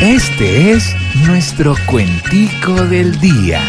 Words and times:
Este 0.00 0.70
es 0.70 0.96
nuestro 1.26 1.74
cuentico 1.84 2.72
del 2.86 3.20
día. 3.20 3.60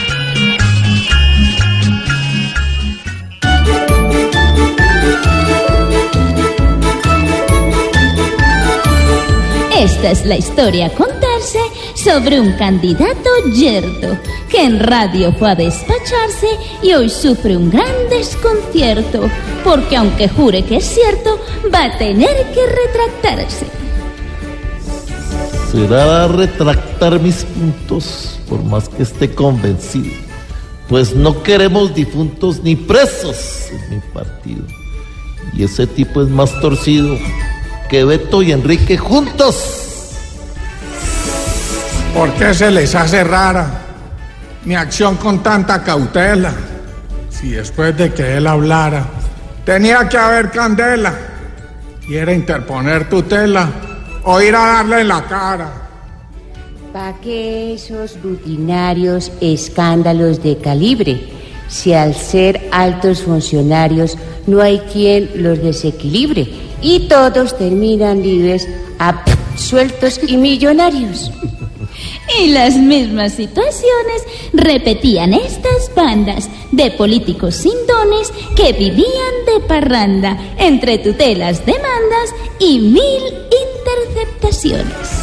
Esta 9.77 10.11
es 10.11 10.25
la 10.25 10.37
historia 10.37 10.85
a 10.85 10.89
contarse 10.91 11.59
sobre 11.95 12.39
un 12.39 12.53
candidato 12.53 13.29
yerto 13.53 14.17
que 14.49 14.63
en 14.63 14.79
radio 14.79 15.33
fue 15.33 15.51
a 15.51 15.55
despacharse 15.55 16.47
y 16.81 16.93
hoy 16.93 17.09
sufre 17.09 17.57
un 17.57 17.69
gran 17.69 18.09
desconcierto 18.09 19.29
porque 19.65 19.97
aunque 19.97 20.29
jure 20.29 20.63
que 20.63 20.77
es 20.77 20.85
cierto, 20.85 21.37
va 21.73 21.83
a 21.83 21.97
tener 21.97 22.53
que 22.53 22.61
retractarse. 22.67 23.80
Será 25.71 26.27
retractar 26.27 27.17
mis 27.21 27.45
puntos 27.45 28.37
por 28.49 28.61
más 28.61 28.89
que 28.89 29.03
esté 29.03 29.33
convencido, 29.33 30.13
pues 30.89 31.15
no 31.15 31.41
queremos 31.43 31.95
difuntos 31.95 32.61
ni 32.61 32.75
presos 32.75 33.69
en 33.71 33.89
mi 33.89 34.01
partido. 34.13 34.65
Y 35.53 35.63
ese 35.63 35.87
tipo 35.87 36.21
es 36.23 36.27
más 36.27 36.59
torcido 36.59 37.17
que 37.89 38.03
Beto 38.03 38.41
y 38.41 38.51
Enrique 38.51 38.97
juntos. 38.97 40.09
¿Por 42.13 42.33
qué 42.33 42.53
se 42.53 42.69
les 42.69 42.93
hace 42.93 43.23
rara 43.23 43.81
mi 44.65 44.75
acción 44.75 45.15
con 45.15 45.41
tanta 45.41 45.81
cautela? 45.81 46.53
Si 47.29 47.51
después 47.51 47.95
de 47.95 48.13
que 48.13 48.35
él 48.35 48.45
hablara 48.45 49.05
tenía 49.63 50.09
que 50.09 50.17
haber 50.17 50.51
candela, 50.51 51.17
quiere 52.05 52.35
interponer 52.35 53.07
tutela 53.09 53.69
o 54.23 54.41
ir 54.41 54.55
a 54.55 54.59
darle 54.59 55.01
en 55.01 55.07
la 55.07 55.25
cara. 55.25 55.89
¿Para 56.93 57.19
qué 57.21 57.73
esos 57.73 58.21
rutinarios 58.21 59.31
escándalos 59.39 60.43
de 60.43 60.57
calibre? 60.57 61.21
Si 61.69 61.93
al 61.93 62.13
ser 62.13 62.69
altos 62.71 63.21
funcionarios 63.21 64.17
no 64.45 64.61
hay 64.61 64.79
quien 64.91 65.31
los 65.35 65.61
desequilibre 65.61 66.47
y 66.81 67.07
todos 67.07 67.57
terminan 67.57 68.21
libres, 68.21 68.67
sueltos 69.55 70.19
y 70.27 70.35
millonarios. 70.37 71.31
Y 72.39 72.47
las 72.47 72.75
mismas 72.75 73.33
situaciones 73.33 74.23
repetían 74.53 75.33
estas 75.33 75.93
bandas 75.95 76.49
de 76.71 76.91
políticos 76.91 77.55
sin 77.55 77.73
dones 77.87 78.31
que 78.55 78.73
vivían 78.73 79.45
de 79.45 79.67
parranda 79.67 80.37
entre 80.57 80.97
tutelas, 80.97 81.65
demandas 81.65 82.33
y 82.59 82.79
mil 82.79 83.41
interceptaciones. 84.21 85.20